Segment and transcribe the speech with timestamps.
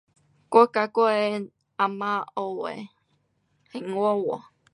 [0.03, 0.19] 我跟我的啊嫲学
[0.67, 0.69] 的
[3.71, 4.27] 兴华话。